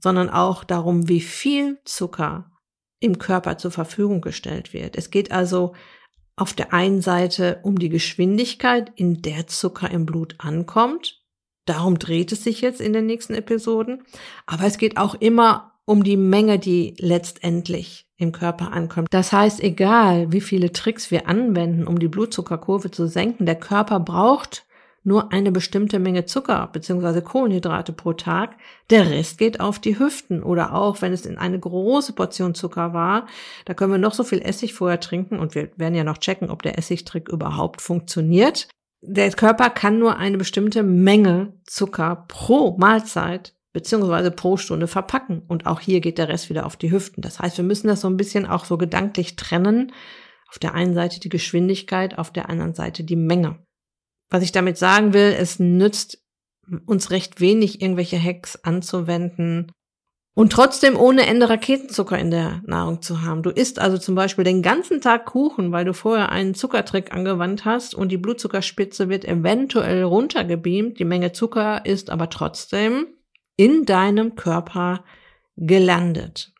sondern 0.00 0.30
auch 0.30 0.64
darum, 0.64 1.08
wie 1.08 1.20
viel 1.20 1.78
Zucker 1.84 2.52
im 3.00 3.18
Körper 3.18 3.58
zur 3.58 3.70
Verfügung 3.70 4.20
gestellt 4.20 4.72
wird. 4.72 4.96
Es 4.96 5.10
geht 5.10 5.32
also 5.32 5.74
auf 6.36 6.52
der 6.52 6.72
einen 6.72 7.02
Seite 7.02 7.60
um 7.62 7.78
die 7.78 7.88
Geschwindigkeit, 7.88 8.92
in 8.94 9.22
der 9.22 9.46
Zucker 9.46 9.90
im 9.90 10.06
Blut 10.06 10.36
ankommt. 10.38 11.20
Darum 11.64 11.98
dreht 11.98 12.32
es 12.32 12.44
sich 12.44 12.60
jetzt 12.60 12.80
in 12.80 12.92
den 12.92 13.06
nächsten 13.06 13.34
Episoden. 13.34 14.02
Aber 14.46 14.64
es 14.64 14.78
geht 14.78 14.96
auch 14.96 15.14
immer 15.16 15.72
um 15.84 16.04
die 16.04 16.16
Menge, 16.16 16.58
die 16.58 16.94
letztendlich 16.98 18.06
im 18.16 18.32
Körper 18.32 18.72
ankommt. 18.72 19.08
Das 19.10 19.32
heißt, 19.32 19.62
egal 19.62 20.32
wie 20.32 20.40
viele 20.40 20.72
Tricks 20.72 21.10
wir 21.10 21.28
anwenden, 21.28 21.86
um 21.86 21.98
die 21.98 22.08
Blutzuckerkurve 22.08 22.90
zu 22.90 23.06
senken, 23.06 23.46
der 23.46 23.58
Körper 23.58 24.00
braucht 24.00 24.66
nur 25.04 25.32
eine 25.32 25.52
bestimmte 25.52 25.98
Menge 25.98 26.26
Zucker 26.26 26.68
bzw. 26.72 27.20
Kohlenhydrate 27.22 27.92
pro 27.92 28.12
Tag, 28.12 28.56
der 28.90 29.10
Rest 29.10 29.38
geht 29.38 29.60
auf 29.60 29.78
die 29.78 29.98
Hüften 29.98 30.42
oder 30.42 30.74
auch 30.74 31.00
wenn 31.00 31.12
es 31.12 31.26
in 31.26 31.38
eine 31.38 31.58
große 31.58 32.12
Portion 32.12 32.54
Zucker 32.54 32.92
war, 32.92 33.26
da 33.64 33.74
können 33.74 33.92
wir 33.92 33.98
noch 33.98 34.14
so 34.14 34.24
viel 34.24 34.42
Essig 34.42 34.74
vorher 34.74 35.00
trinken 35.00 35.38
und 35.38 35.54
wir 35.54 35.70
werden 35.76 35.94
ja 35.94 36.04
noch 36.04 36.18
checken, 36.18 36.50
ob 36.50 36.62
der 36.62 36.78
Essigtrick 36.78 37.28
überhaupt 37.28 37.80
funktioniert. 37.80 38.68
Der 39.00 39.30
Körper 39.30 39.70
kann 39.70 39.98
nur 39.98 40.16
eine 40.16 40.38
bestimmte 40.38 40.82
Menge 40.82 41.54
Zucker 41.64 42.24
pro 42.28 42.76
Mahlzeit 42.76 43.54
beziehungsweise 43.72 44.30
pro 44.30 44.56
Stunde 44.56 44.88
verpacken 44.88 45.42
und 45.46 45.66
auch 45.66 45.80
hier 45.80 46.00
geht 46.00 46.18
der 46.18 46.28
Rest 46.28 46.50
wieder 46.50 46.66
auf 46.66 46.76
die 46.76 46.90
Hüften. 46.90 47.22
Das 47.22 47.38
heißt, 47.38 47.58
wir 47.58 47.64
müssen 47.64 47.86
das 47.86 48.00
so 48.00 48.08
ein 48.08 48.16
bisschen 48.16 48.46
auch 48.46 48.64
so 48.64 48.76
gedanklich 48.76 49.36
trennen. 49.36 49.92
Auf 50.48 50.58
der 50.58 50.74
einen 50.74 50.94
Seite 50.94 51.20
die 51.20 51.28
Geschwindigkeit, 51.28 52.18
auf 52.18 52.32
der 52.32 52.48
anderen 52.48 52.74
Seite 52.74 53.04
die 53.04 53.16
Menge. 53.16 53.58
Was 54.30 54.42
ich 54.42 54.52
damit 54.52 54.78
sagen 54.78 55.14
will, 55.14 55.34
es 55.38 55.58
nützt 55.58 56.22
uns 56.86 57.10
recht 57.10 57.40
wenig, 57.40 57.80
irgendwelche 57.80 58.22
Hacks 58.22 58.56
anzuwenden 58.62 59.72
und 60.38 60.52
trotzdem 60.52 60.96
ohne 60.96 61.26
Ende 61.26 61.48
Raketenzucker 61.48 62.16
in 62.16 62.30
der 62.30 62.62
Nahrung 62.64 63.02
zu 63.02 63.22
haben. 63.22 63.42
Du 63.42 63.50
isst 63.50 63.80
also 63.80 63.98
zum 63.98 64.14
Beispiel 64.14 64.44
den 64.44 64.62
ganzen 64.62 65.00
Tag 65.00 65.26
Kuchen, 65.26 65.72
weil 65.72 65.84
du 65.84 65.92
vorher 65.92 66.30
einen 66.30 66.54
Zuckertrick 66.54 67.12
angewandt 67.12 67.64
hast 67.64 67.94
und 67.94 68.12
die 68.12 68.18
Blutzuckerspitze 68.18 69.08
wird 69.08 69.24
eventuell 69.24 70.04
runtergebeamt. 70.04 70.98
Die 71.00 71.04
Menge 71.04 71.32
Zucker 71.32 71.84
ist 71.84 72.10
aber 72.10 72.30
trotzdem 72.30 73.06
in 73.56 73.84
deinem 73.84 74.36
Körper 74.36 75.02
gelandet. 75.56 76.52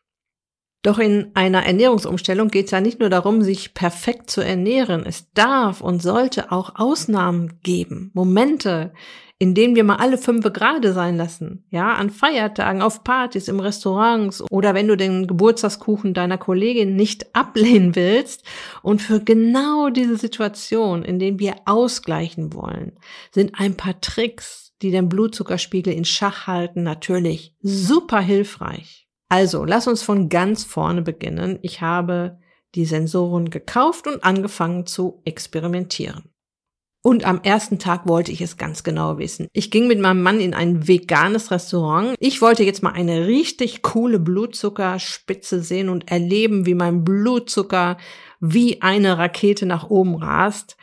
Doch 0.81 0.97
in 0.97 1.31
einer 1.33 1.65
Ernährungsumstellung 1.65 2.47
geht 2.47 2.65
es 2.65 2.71
ja 2.71 2.79
nicht 2.79 2.99
nur 2.99 3.09
darum, 3.09 3.41
sich 3.41 3.73
perfekt 3.73 4.29
zu 4.29 4.41
ernähren. 4.41 5.05
Es 5.05 5.31
darf 5.33 5.81
und 5.81 6.01
sollte 6.01 6.53
auch 6.53 6.75
Ausnahmen 6.75 7.59
geben, 7.63 8.11
Momente, 8.13 8.93
in 9.39 9.55
denen 9.55 9.75
wir 9.75 9.85
mal 9.85 9.95
alle 9.95 10.17
fünf 10.17 10.45
Grade 10.53 10.93
sein 10.93 11.17
lassen. 11.17 11.65
Ja, 11.69 11.93
an 11.93 12.09
Feiertagen, 12.09 12.81
auf 12.81 13.03
Partys, 13.03 13.47
im 13.47 13.59
Restaurants 13.59 14.41
oder 14.51 14.73
wenn 14.73 14.87
du 14.87 14.95
den 14.95 15.27
Geburtstagskuchen 15.27 16.13
deiner 16.13 16.37
Kollegin 16.37 16.95
nicht 16.95 17.35
ablehnen 17.35 17.95
willst. 17.95 18.43
Und 18.81 19.01
für 19.01 19.21
genau 19.21 19.89
diese 19.89 20.17
Situation, 20.17 21.03
in 21.03 21.19
denen 21.19 21.39
wir 21.39 21.55
ausgleichen 21.65 22.53
wollen, 22.53 22.93
sind 23.31 23.53
ein 23.57 23.75
paar 23.75 23.99
Tricks, 23.99 24.73
die 24.81 24.91
den 24.91 25.09
Blutzuckerspiegel 25.09 25.93
in 25.93 26.05
Schach 26.05 26.47
halten, 26.47 26.83
natürlich 26.83 27.53
super 27.61 28.19
hilfreich. 28.19 28.98
Also, 29.29 29.63
lass 29.63 29.87
uns 29.87 30.01
von 30.01 30.27
ganz 30.27 30.63
vorne 30.63 31.03
beginnen. 31.03 31.59
Ich 31.61 31.81
habe 31.81 32.39
die 32.75 32.85
Sensoren 32.85 33.49
gekauft 33.49 34.07
und 34.07 34.23
angefangen 34.23 34.85
zu 34.85 35.21
experimentieren. 35.25 36.29
Und 37.01 37.23
am 37.23 37.39
ersten 37.43 37.79
Tag 37.79 38.07
wollte 38.07 38.31
ich 38.31 38.41
es 38.41 38.57
ganz 38.57 38.83
genau 38.83 39.17
wissen. 39.17 39.47
Ich 39.53 39.71
ging 39.71 39.87
mit 39.87 39.99
meinem 39.99 40.21
Mann 40.21 40.41
in 40.41 40.53
ein 40.53 40.87
veganes 40.87 41.49
Restaurant. 41.49 42.15
Ich 42.19 42.41
wollte 42.41 42.63
jetzt 42.63 42.83
mal 42.83 42.91
eine 42.91 43.25
richtig 43.25 43.83
coole 43.83 44.19
Blutzuckerspitze 44.19 45.61
sehen 45.61 45.87
und 45.87 46.11
erleben, 46.11 46.65
wie 46.65 46.73
mein 46.73 47.05
Blutzucker 47.05 47.97
wie 48.41 48.81
eine 48.81 49.17
Rakete 49.17 49.65
nach 49.65 49.89
oben 49.89 50.15
rast. 50.15 50.75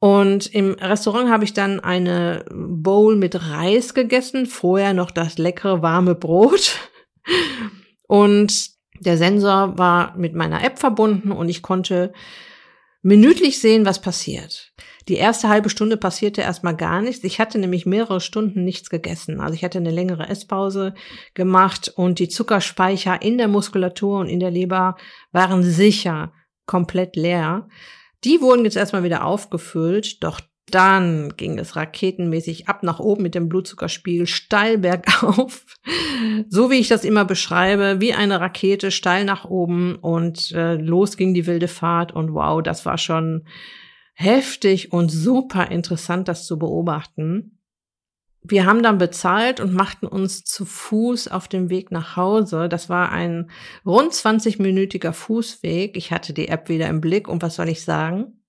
Und 0.00 0.52
im 0.52 0.72
Restaurant 0.72 1.30
habe 1.30 1.44
ich 1.44 1.54
dann 1.54 1.80
eine 1.80 2.44
Bowl 2.50 3.16
mit 3.16 3.48
Reis 3.48 3.94
gegessen, 3.94 4.46
vorher 4.46 4.92
noch 4.92 5.10
das 5.10 5.38
leckere 5.38 5.80
warme 5.80 6.14
Brot. 6.14 6.76
Und 8.06 8.70
der 9.00 9.16
Sensor 9.16 9.78
war 9.78 10.16
mit 10.16 10.34
meiner 10.34 10.62
App 10.64 10.78
verbunden 10.78 11.32
und 11.32 11.48
ich 11.48 11.62
konnte 11.62 12.12
minütlich 13.02 13.60
sehen, 13.60 13.84
was 13.84 14.00
passiert. 14.00 14.72
Die 15.08 15.16
erste 15.16 15.48
halbe 15.48 15.68
Stunde 15.68 15.96
passierte 15.96 16.40
erstmal 16.40 16.76
gar 16.76 17.02
nichts. 17.02 17.24
Ich 17.24 17.40
hatte 17.40 17.58
nämlich 17.58 17.86
mehrere 17.86 18.20
Stunden 18.20 18.64
nichts 18.64 18.88
gegessen. 18.90 19.40
Also 19.40 19.54
ich 19.54 19.64
hatte 19.64 19.78
eine 19.78 19.90
längere 19.90 20.28
Esspause 20.28 20.94
gemacht 21.34 21.92
und 21.96 22.20
die 22.20 22.28
Zuckerspeicher 22.28 23.20
in 23.20 23.38
der 23.38 23.48
Muskulatur 23.48 24.20
und 24.20 24.28
in 24.28 24.38
der 24.38 24.52
Leber 24.52 24.96
waren 25.32 25.64
sicher 25.64 26.32
komplett 26.66 27.16
leer. 27.16 27.68
Die 28.22 28.40
wurden 28.40 28.64
jetzt 28.64 28.76
erstmal 28.76 29.02
wieder 29.02 29.24
aufgefüllt, 29.24 30.22
doch 30.22 30.40
dann 30.70 31.34
ging 31.36 31.58
es 31.58 31.76
raketenmäßig 31.76 32.68
ab 32.68 32.82
nach 32.82 33.00
oben 33.00 33.22
mit 33.22 33.34
dem 33.34 33.48
Blutzuckerspiegel 33.48 34.26
steil 34.26 34.78
bergauf. 34.78 35.64
So 36.48 36.70
wie 36.70 36.76
ich 36.76 36.86
das 36.86 37.04
immer 37.04 37.24
beschreibe, 37.24 38.00
wie 38.00 38.14
eine 38.14 38.40
Rakete 38.40 38.92
steil 38.92 39.24
nach 39.24 39.44
oben 39.44 39.96
und 39.96 40.52
äh, 40.52 40.76
los 40.76 41.16
ging 41.16 41.34
die 41.34 41.46
wilde 41.46 41.66
Fahrt 41.66 42.12
und 42.12 42.32
wow, 42.32 42.62
das 42.62 42.86
war 42.86 42.96
schon 42.96 43.44
heftig 44.14 44.92
und 44.92 45.08
super 45.10 45.70
interessant, 45.70 46.28
das 46.28 46.46
zu 46.46 46.58
beobachten. 46.60 47.58
Wir 48.44 48.66
haben 48.66 48.82
dann 48.82 48.98
bezahlt 48.98 49.60
und 49.60 49.72
machten 49.72 50.06
uns 50.06 50.44
zu 50.44 50.64
Fuß 50.64 51.28
auf 51.28 51.48
dem 51.48 51.70
Weg 51.70 51.90
nach 51.90 52.16
Hause. 52.16 52.68
Das 52.68 52.88
war 52.88 53.10
ein 53.10 53.50
rund 53.86 54.12
20-minütiger 54.12 55.12
Fußweg. 55.12 55.96
Ich 55.96 56.12
hatte 56.12 56.32
die 56.32 56.48
App 56.48 56.68
wieder 56.68 56.88
im 56.88 57.00
Blick 57.00 57.28
und 57.28 57.42
was 57.42 57.56
soll 57.56 57.68
ich 57.68 57.84
sagen? 57.84 58.41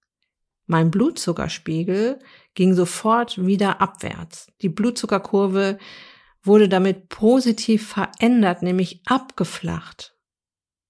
Mein 0.66 0.92
Blutzuckerspiegel 0.92 2.20
ging 2.54 2.74
sofort 2.74 3.46
wieder 3.46 3.82
abwärts. 3.82 4.48
Die 4.62 4.70
Blutzuckerkurve 4.70 5.78
wurde 6.42 6.70
damit 6.70 7.10
positiv 7.10 7.88
verändert, 7.88 8.62
nämlich 8.62 9.02
abgeflacht. 9.06 10.16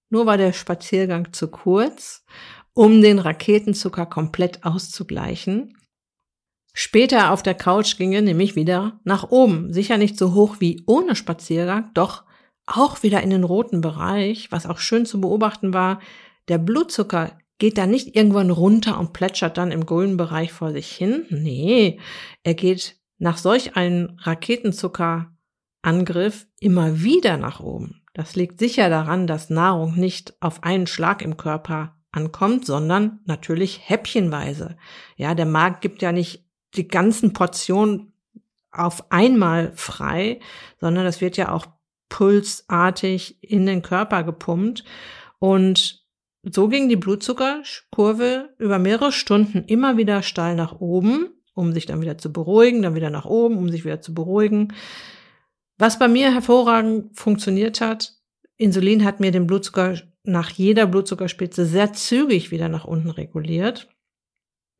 Nur 0.09 0.25
war 0.25 0.37
der 0.37 0.53
Spaziergang 0.53 1.33
zu 1.33 1.47
kurz, 1.49 2.23
um 2.73 3.01
den 3.01 3.19
Raketenzucker 3.19 4.05
komplett 4.05 4.63
auszugleichen. 4.63 5.77
Später 6.73 7.31
auf 7.31 7.43
der 7.43 7.53
Couch 7.53 7.97
ging 7.97 8.13
er 8.13 8.21
nämlich 8.21 8.55
wieder 8.55 8.99
nach 9.03 9.29
oben. 9.29 9.71
Sicher 9.71 9.97
nicht 9.97 10.17
so 10.17 10.33
hoch 10.33 10.57
wie 10.59 10.83
ohne 10.87 11.15
Spaziergang, 11.15 11.91
doch 11.93 12.23
auch 12.65 13.03
wieder 13.03 13.21
in 13.21 13.29
den 13.29 13.43
roten 13.43 13.81
Bereich, 13.81 14.51
was 14.51 14.65
auch 14.65 14.79
schön 14.79 15.05
zu 15.05 15.21
beobachten 15.21 15.73
war. 15.73 15.99
Der 16.47 16.57
Blutzucker 16.57 17.37
geht 17.57 17.77
da 17.77 17.85
nicht 17.85 18.15
irgendwann 18.15 18.49
runter 18.49 18.97
und 18.99 19.11
plätschert 19.13 19.57
dann 19.57 19.71
im 19.71 19.85
grünen 19.85 20.17
Bereich 20.17 20.51
vor 20.51 20.71
sich 20.71 20.91
hin. 20.91 21.25
Nee, 21.29 21.99
er 22.43 22.55
geht 22.55 22.97
nach 23.17 23.37
solch 23.37 23.75
einem 23.75 24.17
Raketenzuckerangriff 24.19 26.47
immer 26.59 27.01
wieder 27.01 27.37
nach 27.37 27.59
oben. 27.59 28.01
Das 28.13 28.35
liegt 28.35 28.59
sicher 28.59 28.89
daran, 28.89 29.27
dass 29.27 29.49
Nahrung 29.49 29.95
nicht 29.95 30.35
auf 30.41 30.63
einen 30.63 30.87
Schlag 30.87 31.21
im 31.21 31.37
Körper 31.37 31.97
ankommt, 32.11 32.65
sondern 32.65 33.19
natürlich 33.25 33.89
häppchenweise. 33.89 34.77
Ja, 35.15 35.35
der 35.35 35.45
Magen 35.45 35.77
gibt 35.81 36.01
ja 36.01 36.11
nicht 36.11 36.45
die 36.75 36.87
ganzen 36.87 37.33
Portionen 37.33 38.13
auf 38.71 39.11
einmal 39.11 39.73
frei, 39.75 40.39
sondern 40.79 41.05
das 41.05 41.21
wird 41.21 41.37
ja 41.37 41.51
auch 41.51 41.67
pulsartig 42.09 43.43
in 43.43 43.65
den 43.65 43.81
Körper 43.81 44.23
gepumpt. 44.23 44.83
Und 45.39 46.02
so 46.43 46.67
ging 46.67 46.89
die 46.89 46.97
Blutzuckerkurve 46.97 48.49
über 48.57 48.79
mehrere 48.79 49.11
Stunden 49.11 49.63
immer 49.65 49.97
wieder 49.97 50.21
steil 50.21 50.55
nach 50.55 50.79
oben, 50.79 51.29
um 51.53 51.73
sich 51.73 51.85
dann 51.85 52.01
wieder 52.01 52.17
zu 52.17 52.33
beruhigen, 52.33 52.81
dann 52.81 52.95
wieder 52.95 53.09
nach 53.09 53.25
oben, 53.25 53.57
um 53.57 53.69
sich 53.69 53.85
wieder 53.85 54.01
zu 54.01 54.13
beruhigen. 54.13 54.73
Was 55.77 55.99
bei 55.99 56.07
mir 56.07 56.33
hervorragend 56.33 57.17
funktioniert 57.17 57.81
hat, 57.81 58.13
Insulin 58.57 59.03
hat 59.03 59.19
mir 59.19 59.31
den 59.31 59.47
Blutzucker 59.47 59.95
nach 60.23 60.49
jeder 60.49 60.85
Blutzuckerspitze 60.85 61.65
sehr 61.65 61.93
zügig 61.93 62.51
wieder 62.51 62.69
nach 62.69 62.85
unten 62.85 63.09
reguliert. 63.09 63.89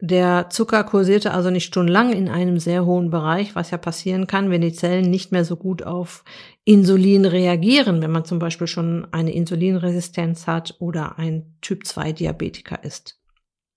Der 0.05 0.49
Zucker 0.49 0.83
kursierte 0.83 1.31
also 1.31 1.49
nicht 1.49 1.63
stundenlang 1.63 2.11
in 2.11 2.27
einem 2.27 2.59
sehr 2.59 2.85
hohen 2.85 3.09
Bereich, 3.09 3.55
was 3.55 3.71
ja 3.71 3.77
passieren 3.77 4.27
kann, 4.27 4.49
wenn 4.49 4.59
die 4.59 4.73
Zellen 4.73 5.09
nicht 5.09 5.31
mehr 5.31 5.45
so 5.45 5.55
gut 5.55 5.83
auf 5.83 6.25
Insulin 6.65 7.23
reagieren, 7.23 8.01
wenn 8.01 8.11
man 8.11 8.25
zum 8.25 8.37
Beispiel 8.37 8.67
schon 8.67 9.07
eine 9.13 9.31
Insulinresistenz 9.31 10.45
hat 10.45 10.75
oder 10.79 11.17
ein 11.17 11.55
Typ 11.61 11.87
2 11.87 12.11
Diabetiker 12.11 12.83
ist. 12.83 13.17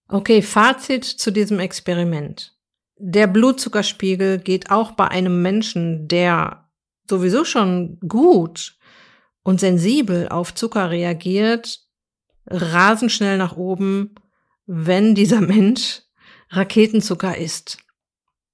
Okay, 0.08 0.42
Fazit 0.42 1.04
zu 1.04 1.30
diesem 1.30 1.60
Experiment. 1.60 2.56
Der 2.96 3.28
Blutzuckerspiegel 3.28 4.38
geht 4.40 4.72
auch 4.72 4.90
bei 4.90 5.06
einem 5.06 5.42
Menschen, 5.42 6.08
der 6.08 6.68
sowieso 7.08 7.44
schon 7.44 8.00
gut 8.00 8.76
und 9.44 9.60
sensibel 9.60 10.28
auf 10.28 10.54
Zucker 10.54 10.90
reagiert, 10.90 11.82
rasend 12.48 13.12
schnell 13.12 13.38
nach 13.38 13.56
oben, 13.56 14.16
wenn 14.66 15.14
dieser 15.14 15.40
Mensch 15.40 16.02
Raketenzucker 16.50 17.36
ist. 17.36 17.78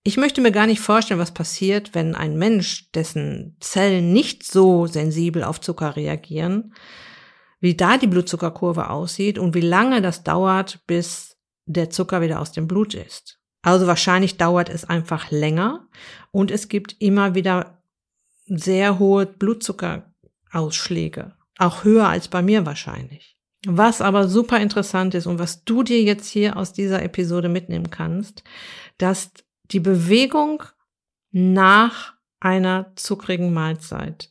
Ich 0.04 0.16
möchte 0.16 0.40
mir 0.40 0.50
gar 0.50 0.66
nicht 0.66 0.80
vorstellen, 0.80 1.20
was 1.20 1.32
passiert, 1.32 1.94
wenn 1.94 2.16
ein 2.16 2.36
Mensch, 2.36 2.90
dessen 2.92 3.56
Zellen 3.60 4.12
nicht 4.12 4.44
so 4.44 4.86
sensibel 4.86 5.44
auf 5.44 5.60
Zucker 5.60 5.94
reagieren, 5.94 6.74
wie 7.60 7.76
da 7.76 7.98
die 7.98 8.08
Blutzuckerkurve 8.08 8.90
aussieht 8.90 9.38
und 9.38 9.54
wie 9.54 9.60
lange 9.60 10.02
das 10.02 10.24
dauert, 10.24 10.84
bis 10.86 11.36
der 11.66 11.90
Zucker 11.90 12.20
wieder 12.20 12.40
aus 12.40 12.50
dem 12.50 12.66
Blut 12.66 12.94
ist. 12.94 13.38
Also 13.62 13.86
wahrscheinlich 13.86 14.38
dauert 14.38 14.68
es 14.68 14.84
einfach 14.84 15.30
länger 15.30 15.86
und 16.32 16.50
es 16.50 16.68
gibt 16.68 16.96
immer 16.98 17.36
wieder 17.36 17.80
sehr 18.46 18.98
hohe 18.98 19.26
Blutzuckerausschläge. 19.26 21.36
Auch 21.58 21.84
höher 21.84 22.08
als 22.08 22.26
bei 22.26 22.42
mir 22.42 22.66
wahrscheinlich. 22.66 23.38
Was 23.66 24.00
aber 24.00 24.26
super 24.26 24.58
interessant 24.58 25.14
ist 25.14 25.26
und 25.26 25.38
was 25.38 25.64
du 25.64 25.82
dir 25.82 26.02
jetzt 26.02 26.28
hier 26.28 26.56
aus 26.56 26.72
dieser 26.72 27.02
Episode 27.02 27.48
mitnehmen 27.48 27.90
kannst, 27.90 28.42
dass 28.98 29.30
die 29.70 29.80
Bewegung 29.80 30.64
nach 31.30 32.14
einer 32.40 32.92
zuckrigen 32.96 33.52
Mahlzeit 33.52 34.30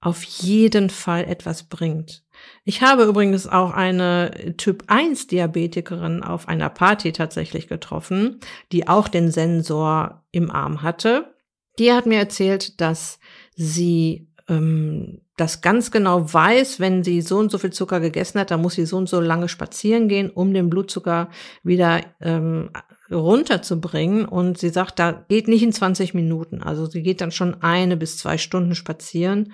auf 0.00 0.24
jeden 0.24 0.90
Fall 0.90 1.24
etwas 1.24 1.64
bringt. 1.64 2.24
Ich 2.64 2.82
habe 2.82 3.04
übrigens 3.04 3.46
auch 3.46 3.70
eine 3.70 4.56
Typ 4.56 4.84
1 4.88 5.28
Diabetikerin 5.28 6.24
auf 6.24 6.48
einer 6.48 6.70
Party 6.70 7.12
tatsächlich 7.12 7.68
getroffen, 7.68 8.40
die 8.72 8.88
auch 8.88 9.06
den 9.06 9.30
Sensor 9.30 10.24
im 10.32 10.50
Arm 10.50 10.82
hatte. 10.82 11.36
Die 11.78 11.92
hat 11.92 12.06
mir 12.06 12.18
erzählt, 12.18 12.80
dass 12.80 13.20
sie 13.54 14.31
ähm, 14.48 15.20
das 15.36 15.60
ganz 15.60 15.90
genau 15.90 16.32
weiß, 16.32 16.80
wenn 16.80 17.02
sie 17.04 17.20
so 17.22 17.38
und 17.38 17.50
so 17.50 17.58
viel 17.58 17.72
Zucker 17.72 18.00
gegessen 18.00 18.38
hat, 18.38 18.50
dann 18.50 18.62
muss 18.62 18.74
sie 18.74 18.86
so 18.86 18.96
und 18.96 19.08
so 19.08 19.20
lange 19.20 19.48
spazieren 19.48 20.08
gehen, 20.08 20.30
um 20.30 20.52
den 20.52 20.70
Blutzucker 20.70 21.30
wieder 21.62 22.00
ähm, 22.20 22.70
runterzubringen. 23.10 24.24
Und 24.24 24.58
sie 24.58 24.68
sagt, 24.68 24.98
da 24.98 25.12
geht 25.12 25.48
nicht 25.48 25.62
in 25.62 25.72
20 25.72 26.14
Minuten. 26.14 26.62
Also 26.62 26.86
sie 26.86 27.02
geht 27.02 27.20
dann 27.20 27.32
schon 27.32 27.62
eine 27.62 27.96
bis 27.96 28.18
zwei 28.18 28.38
Stunden 28.38 28.74
spazieren. 28.74 29.52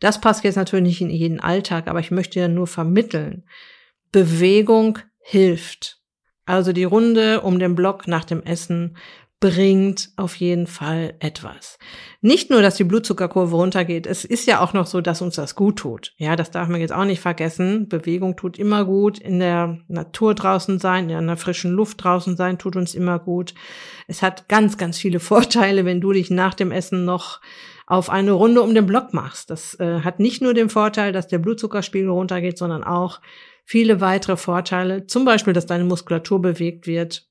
Das 0.00 0.20
passt 0.20 0.44
jetzt 0.44 0.56
natürlich 0.56 0.84
nicht 0.84 1.00
in 1.02 1.10
jeden 1.10 1.40
Alltag, 1.40 1.86
aber 1.88 2.00
ich 2.00 2.10
möchte 2.10 2.40
ja 2.40 2.48
nur 2.48 2.66
vermitteln. 2.66 3.44
Bewegung 4.12 4.98
hilft. 5.20 6.00
Also 6.46 6.72
die 6.72 6.84
Runde 6.84 7.42
um 7.42 7.58
den 7.58 7.76
Block 7.76 8.08
nach 8.08 8.24
dem 8.24 8.42
Essen 8.42 8.96
bringt 9.40 10.10
auf 10.16 10.36
jeden 10.36 10.66
Fall 10.66 11.14
etwas. 11.18 11.78
Nicht 12.20 12.50
nur, 12.50 12.60
dass 12.60 12.76
die 12.76 12.84
Blutzuckerkurve 12.84 13.56
runtergeht, 13.56 14.06
es 14.06 14.26
ist 14.26 14.46
ja 14.46 14.60
auch 14.60 14.74
noch 14.74 14.86
so, 14.86 15.00
dass 15.00 15.22
uns 15.22 15.36
das 15.36 15.54
gut 15.54 15.78
tut. 15.78 16.12
Ja, 16.18 16.36
das 16.36 16.50
darf 16.50 16.68
man 16.68 16.82
jetzt 16.82 16.92
auch 16.92 17.06
nicht 17.06 17.22
vergessen. 17.22 17.88
Bewegung 17.88 18.36
tut 18.36 18.58
immer 18.58 18.84
gut. 18.84 19.18
In 19.18 19.40
der 19.40 19.78
Natur 19.88 20.34
draußen 20.34 20.78
sein, 20.78 21.08
in 21.08 21.26
der 21.26 21.38
frischen 21.38 21.70
Luft 21.72 22.04
draußen 22.04 22.36
sein, 22.36 22.58
tut 22.58 22.76
uns 22.76 22.94
immer 22.94 23.18
gut. 23.18 23.54
Es 24.06 24.20
hat 24.20 24.46
ganz, 24.50 24.76
ganz 24.76 24.98
viele 24.98 25.20
Vorteile, 25.20 25.86
wenn 25.86 26.02
du 26.02 26.12
dich 26.12 26.30
nach 26.30 26.52
dem 26.52 26.70
Essen 26.70 27.06
noch 27.06 27.40
auf 27.86 28.10
eine 28.10 28.32
Runde 28.32 28.60
um 28.60 28.74
den 28.74 28.86
Block 28.86 29.14
machst. 29.14 29.48
Das 29.48 29.74
äh, 29.80 30.00
hat 30.02 30.20
nicht 30.20 30.42
nur 30.42 30.52
den 30.52 30.68
Vorteil, 30.68 31.12
dass 31.12 31.28
der 31.28 31.38
Blutzuckerspiegel 31.38 32.10
runtergeht, 32.10 32.58
sondern 32.58 32.84
auch 32.84 33.20
viele 33.64 34.02
weitere 34.02 34.36
Vorteile. 34.36 35.06
Zum 35.06 35.24
Beispiel, 35.24 35.54
dass 35.54 35.64
deine 35.64 35.84
Muskulatur 35.84 36.42
bewegt 36.42 36.86
wird 36.86 37.29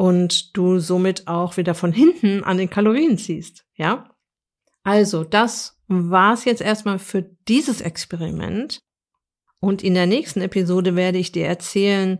und 0.00 0.56
du 0.56 0.78
somit 0.78 1.28
auch 1.28 1.58
wieder 1.58 1.74
von 1.74 1.92
hinten 1.92 2.42
an 2.42 2.56
den 2.56 2.70
Kalorien 2.70 3.18
ziehst, 3.18 3.66
ja? 3.74 4.08
Also, 4.82 5.24
das 5.24 5.78
war's 5.88 6.46
jetzt 6.46 6.62
erstmal 6.62 6.98
für 6.98 7.36
dieses 7.48 7.82
Experiment. 7.82 8.78
Und 9.60 9.84
in 9.84 9.92
der 9.92 10.06
nächsten 10.06 10.40
Episode 10.40 10.96
werde 10.96 11.18
ich 11.18 11.32
dir 11.32 11.44
erzählen, 11.44 12.18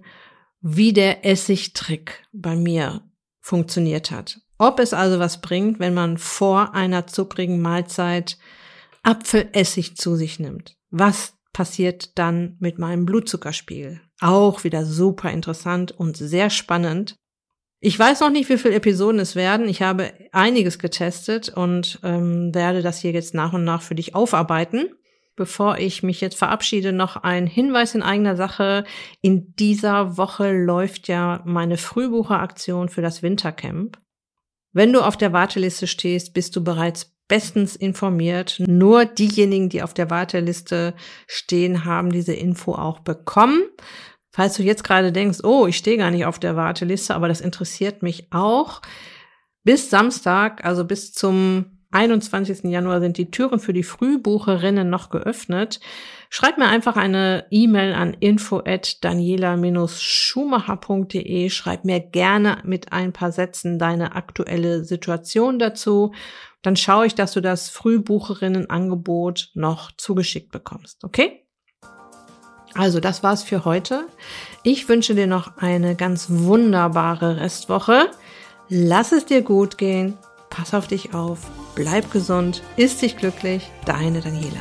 wie 0.60 0.92
der 0.92 1.24
Essigtrick 1.24 2.22
bei 2.34 2.54
mir 2.54 3.00
funktioniert 3.40 4.10
hat. 4.10 4.42
Ob 4.58 4.78
es 4.78 4.92
also 4.92 5.18
was 5.18 5.40
bringt, 5.40 5.78
wenn 5.78 5.94
man 5.94 6.18
vor 6.18 6.74
einer 6.74 7.06
zuckrigen 7.06 7.62
Mahlzeit 7.62 8.36
Apfelessig 9.02 9.96
zu 9.96 10.16
sich 10.16 10.38
nimmt. 10.38 10.76
Was 10.90 11.32
passiert 11.54 12.18
dann 12.18 12.58
mit 12.60 12.78
meinem 12.78 13.06
Blutzuckerspiegel? 13.06 14.02
Auch 14.20 14.64
wieder 14.64 14.84
super 14.84 15.30
interessant 15.30 15.92
und 15.92 16.18
sehr 16.18 16.50
spannend. 16.50 17.16
Ich 17.82 17.98
weiß 17.98 18.20
noch 18.20 18.30
nicht, 18.30 18.50
wie 18.50 18.58
viele 18.58 18.74
Episoden 18.74 19.20
es 19.20 19.34
werden. 19.34 19.66
Ich 19.66 19.80
habe 19.80 20.12
einiges 20.32 20.78
getestet 20.78 21.48
und 21.48 21.98
ähm, 22.02 22.54
werde 22.54 22.82
das 22.82 23.00
hier 23.00 23.12
jetzt 23.12 23.34
nach 23.34 23.54
und 23.54 23.64
nach 23.64 23.80
für 23.80 23.94
dich 23.94 24.14
aufarbeiten. 24.14 24.90
Bevor 25.34 25.78
ich 25.78 26.02
mich 26.02 26.20
jetzt 26.20 26.36
verabschiede, 26.36 26.92
noch 26.92 27.16
ein 27.16 27.46
Hinweis 27.46 27.94
in 27.94 28.02
eigener 28.02 28.36
Sache. 28.36 28.84
In 29.22 29.54
dieser 29.56 30.18
Woche 30.18 30.52
läuft 30.52 31.08
ja 31.08 31.40
meine 31.46 31.78
Frühbucheraktion 31.78 32.90
für 32.90 33.00
das 33.00 33.22
Wintercamp. 33.22 33.96
Wenn 34.72 34.92
du 34.92 35.00
auf 35.00 35.16
der 35.16 35.32
Warteliste 35.32 35.86
stehst, 35.86 36.34
bist 36.34 36.54
du 36.56 36.62
bereits 36.62 37.16
bestens 37.28 37.76
informiert. 37.76 38.56
Nur 38.66 39.06
diejenigen, 39.06 39.70
die 39.70 39.82
auf 39.82 39.94
der 39.94 40.10
Warteliste 40.10 40.94
stehen, 41.26 41.86
haben 41.86 42.12
diese 42.12 42.34
Info 42.34 42.74
auch 42.74 43.00
bekommen. 43.00 43.62
Falls 44.30 44.54
du 44.54 44.62
jetzt 44.62 44.84
gerade 44.84 45.12
denkst, 45.12 45.40
oh, 45.42 45.66
ich 45.66 45.76
stehe 45.76 45.96
gar 45.96 46.10
nicht 46.10 46.24
auf 46.24 46.38
der 46.38 46.56
Warteliste, 46.56 47.14
aber 47.14 47.28
das 47.28 47.40
interessiert 47.40 48.02
mich 48.02 48.32
auch. 48.32 48.80
Bis 49.64 49.90
Samstag, 49.90 50.64
also 50.64 50.84
bis 50.84 51.12
zum 51.12 51.80
21. 51.92 52.62
Januar 52.64 53.00
sind 53.00 53.16
die 53.18 53.32
Türen 53.32 53.58
für 53.58 53.72
die 53.72 53.82
Frühbucherinnen 53.82 54.88
noch 54.88 55.10
geöffnet. 55.10 55.80
Schreib 56.28 56.58
mir 56.58 56.68
einfach 56.68 56.96
eine 56.96 57.46
E-Mail 57.50 57.94
an 57.94 58.14
info 58.14 58.62
at 58.64 59.02
daniela-schumacher.de. 59.02 61.50
Schreib 61.50 61.84
mir 61.84 61.98
gerne 61.98 62.58
mit 62.64 62.92
ein 62.92 63.12
paar 63.12 63.32
Sätzen 63.32 63.80
deine 63.80 64.14
aktuelle 64.14 64.84
Situation 64.84 65.58
dazu. 65.58 66.14
Dann 66.62 66.76
schaue 66.76 67.06
ich, 67.06 67.16
dass 67.16 67.32
du 67.32 67.40
das 67.40 67.68
Frühbucherinnenangebot 67.70 69.50
noch 69.54 69.90
zugeschickt 69.96 70.52
bekommst. 70.52 71.02
Okay? 71.02 71.44
Also, 72.74 73.00
das 73.00 73.22
war's 73.22 73.42
für 73.42 73.64
heute. 73.64 74.06
Ich 74.62 74.88
wünsche 74.88 75.14
dir 75.14 75.26
noch 75.26 75.56
eine 75.58 75.96
ganz 75.96 76.26
wunderbare 76.28 77.38
Restwoche. 77.38 78.10
Lass 78.68 79.12
es 79.12 79.26
dir 79.26 79.42
gut 79.42 79.78
gehen. 79.78 80.16
Pass 80.50 80.74
auf 80.74 80.86
dich 80.86 81.14
auf. 81.14 81.40
Bleib 81.74 82.10
gesund. 82.12 82.62
Ist 82.76 83.02
dich 83.02 83.16
glücklich. 83.16 83.70
Deine 83.84 84.20
Daniela. 84.20 84.60